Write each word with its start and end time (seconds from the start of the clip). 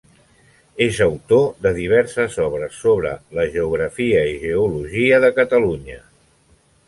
És 0.85 0.99
autor 1.05 1.43
de 1.65 1.73
diverses 1.75 2.37
obres 2.45 2.79
sobre 2.87 3.11
la 3.39 3.45
geografia 3.57 4.23
i 4.33 4.33
geologia 4.47 5.23
de 5.27 5.33
Catalunya. 5.41 6.01